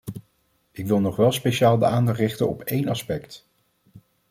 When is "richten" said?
2.19-2.49